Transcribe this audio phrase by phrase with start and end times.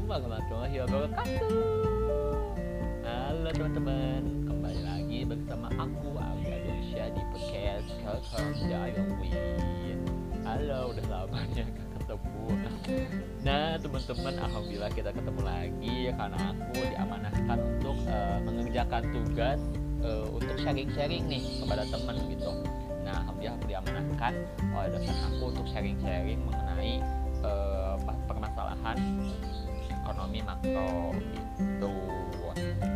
[0.00, 1.52] Assalamualaikum warahmatullahi wabarakatuh
[3.04, 4.22] Halo teman-teman.
[4.48, 9.28] Kembali lagi bersama aku Ali Adonisha di podcast Welcome Diary
[10.48, 12.44] Halo udah lamanya gak ketemu.
[13.44, 19.60] Nah teman-teman Alhamdulillah kita ketemu lagi Karena aku diamanahkan untuk uh, mengerjakan tugas
[20.00, 22.50] uh, Untuk sharing-sharing nih kepada teman gitu.
[23.04, 24.32] Nah Alhamdulillah aku diamanahkan
[24.64, 27.04] oleh dosen aku untuk sharing-sharing mengenai
[27.44, 28.96] uh, permasalahan
[30.10, 31.94] ekonomi makro gitu.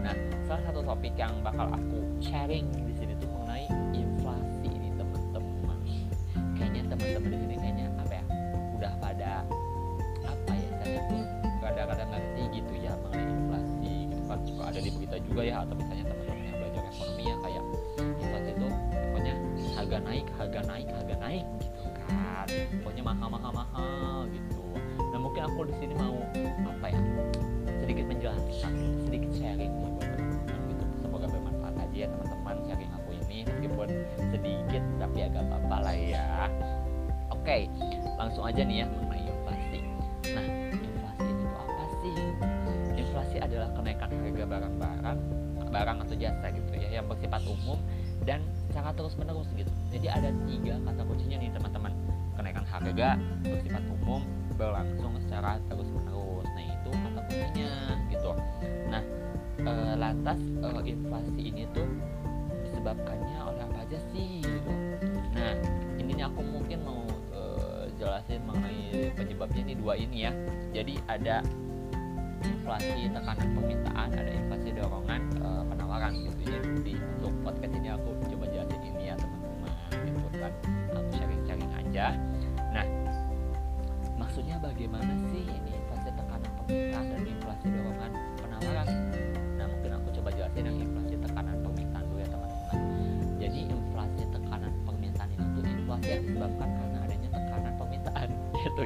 [0.00, 0.16] Nah,
[0.48, 5.76] salah satu topik yang bakal aku sharing di sini tuh mengenai inflasi ini teman-teman.
[6.56, 8.24] Kayaknya teman-teman di sini kayaknya apa ya?
[8.80, 9.44] Udah pada
[10.24, 10.70] apa ya?
[10.80, 11.24] Saya tuh
[11.60, 15.74] kadang-kadang ngerti gitu ya mengenai inflasi gitu kan juga ada di berita juga ya atau
[15.76, 17.64] misalnya teman-teman yang belajar ekonomi ya kayak
[18.24, 19.34] inflasi itu pokoknya
[19.76, 22.46] harga naik, harga naik, harga naik gitu kan.
[22.80, 24.61] Pokoknya mahal-mahal-mahal gitu.
[25.12, 26.16] Nah, mungkin aku di sini mau
[26.68, 27.00] apa ya?
[27.82, 28.72] sedikit menjelaskan
[29.04, 30.84] sedikit sharing buat teman-teman gitu.
[31.02, 33.38] Semoga bermanfaat aja ya teman-teman sharing aku ini.
[33.42, 33.88] Meskipun
[34.30, 36.46] sedikit tapi agak apa-apa lah ya.
[37.34, 37.66] Oke
[38.16, 39.78] langsung aja nih ya mengenai inflasi.
[40.30, 40.46] Nah
[40.78, 42.14] inflasi itu apa sih?
[42.94, 45.18] Inflasi adalah kenaikan harga barang-barang
[45.72, 47.80] barang atau jasa gitu ya yang bersifat umum
[48.28, 49.72] dan secara terus menerus gitu.
[49.90, 51.92] Jadi ada tiga kata kuncinya nih teman-teman.
[52.38, 54.22] Kenaikan harga bersifat umum
[54.54, 56.46] berlangsung secara terus menerus.
[56.52, 57.72] Nah itu kata kuncinya
[58.12, 58.30] gitu.
[58.92, 59.02] Nah
[59.58, 61.88] e, lantas e, inflasi ini tuh
[62.68, 64.72] disebabkannya oleh apa aja sih gitu?
[65.34, 65.52] Nah
[65.98, 67.40] ini aku mungkin mau e,
[67.96, 70.32] jelasin mengenai penyebabnya ini dua ini ya.
[70.72, 71.40] Jadi ada
[72.42, 78.10] inflasi tekanan permintaan ada inflasi dorongan e, penawaran gitu jadi di untuk podcast ini aku
[78.28, 79.70] coba jelasin ini ya teman-teman
[80.06, 80.52] gitu kan.
[80.92, 82.18] Aku sharing-sharing aja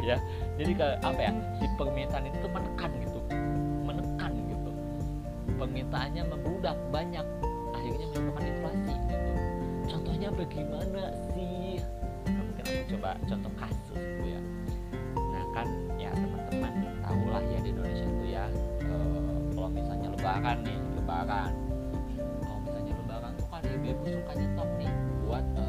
[0.01, 0.19] gitu ya.
[0.61, 3.19] Jadi kayak apa ya si permintaan itu menekan gitu.
[3.85, 4.71] Menekan gitu.
[5.57, 7.27] Permintaannya membludak banyak.
[7.73, 9.33] Akhirnya menyebabkan inflasi gitu.
[9.87, 11.03] Contohnya bagaimana
[11.33, 11.81] sih?
[12.27, 14.41] Nah, mungkin aku coba contoh kasus gitu ya.
[15.57, 18.45] Kan ya teman-teman tahulah ya di Indonesia tuh ya
[18.85, 18.97] e,
[19.57, 21.53] kalau misalnya lebaran nih lebaran.
[22.45, 24.93] Kalau misalnya lebaran tuh kan ibu-ibu suka nyetok nih
[25.25, 25.65] buat e,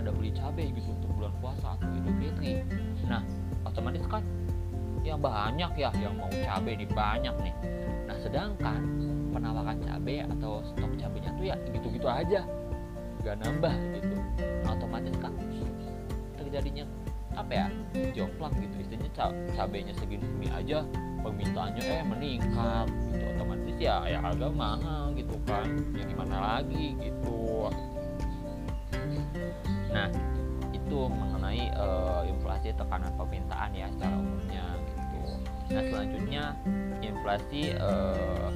[0.00, 2.64] pada beli cabai gitu untuk bulan puasa atau idul fitri.
[3.04, 3.20] Nah
[3.68, 4.24] otomatis kan
[5.04, 7.54] yang banyak ya yang mau cabai nih banyak nih.
[8.08, 8.80] Nah sedangkan
[9.28, 12.40] penawaran cabai atau stok cabainya tuh ya gitu-gitu aja
[13.20, 14.16] gak nambah gitu.
[14.64, 15.36] Nah, otomatis kan
[16.40, 16.88] terjadinya
[17.36, 17.66] apa ya
[18.16, 18.80] jomplang gitu.
[18.80, 19.12] Istilahnya
[19.52, 20.80] cabainya segini aja
[21.20, 23.24] permintaannya eh meningkat gitu.
[23.36, 25.68] Otomatis ya ya harga mahal gitu kan.
[25.92, 27.68] Ya gimana lagi gitu
[31.50, 35.18] mengenai uh, inflasi tekanan permintaan ya secara umumnya gitu.
[35.74, 36.44] Nah selanjutnya
[37.02, 38.50] inflasi uh,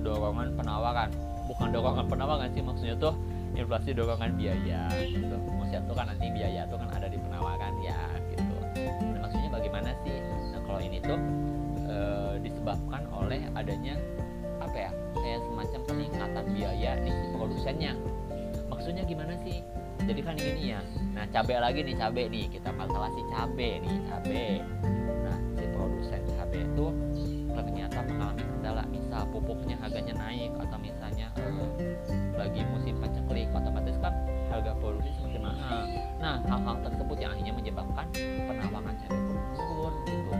[0.00, 1.10] dorongan penawaran,
[1.44, 3.12] bukan dorongan penawaran sih maksudnya tuh
[3.52, 5.36] inflasi dorongan biaya gitu.
[5.60, 8.00] Maksudnya tuh kan nanti biaya tuh kan ada di penawaran ya
[8.32, 8.56] gitu.
[9.12, 10.16] Nah maksudnya bagaimana sih?
[10.56, 11.20] Nah kalau ini tuh
[11.84, 14.00] uh, disebabkan oleh adanya
[14.64, 17.92] apa ya kayak semacam peningkatan biaya nih produsennya.
[18.72, 19.60] Maksudnya gimana sih?
[20.04, 20.80] Jadi kan gini ya
[21.16, 24.50] nah cabai lagi nih cabai nih kita masalah si cabai nih cabai
[25.24, 26.86] nah si produsen cabai itu
[27.56, 31.68] ternyata mengalami kendala misal pupuknya harganya naik atau misalnya eh,
[32.36, 34.12] lagi musim paceklik otomatis kan
[34.56, 35.82] harga produksi semakin mahal.
[36.22, 38.06] Nah hal-hal tersebut yang akhirnya menyebabkan
[38.48, 40.32] penawaran cabai menurun gitu.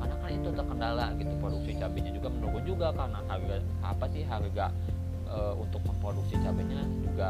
[0.00, 1.32] Karena kan itu terkendala gitu.
[1.38, 4.66] Produksi cabainya juga menurun juga karena harga apa sih harga
[5.28, 7.28] e, untuk memproduksi cabainya juga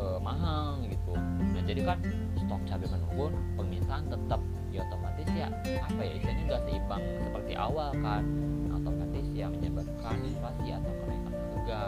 [0.00, 1.12] uh, mahal gitu.
[1.14, 1.98] Nah jadi kan
[2.40, 4.40] stok cabai menurun permintaan tetap
[4.72, 5.48] ya otomatis ya
[5.84, 8.22] apa ya istilahnya nggak seimbang seperti awal kan.
[8.70, 11.84] Nah, otomatis ya menyebabkan inflasi atau kenaikan harga.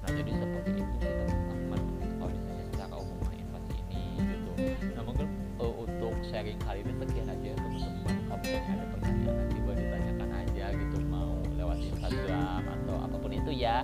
[0.00, 1.80] Nah jadi seperti itu sih teman-teman.
[2.18, 4.50] Kalau misalnya secara umum inflasi ini gitu.
[4.98, 5.26] Nah mungkin
[5.62, 8.16] uh, untuk sharing kali ini sekian aja ya teman-teman.
[8.26, 10.96] Kalau misalnya ada pertanyaan nanti boleh ditanyakan aja gitu.
[11.06, 13.76] Mau lewat Instagram atau apa pun itu ya.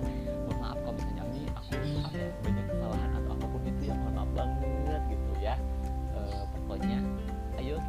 [0.47, 2.07] Mohon maaf kalau misalnya ini aku ya
[2.43, 2.67] banyak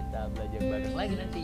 [0.07, 1.43] kita belajar bareng lagi nanti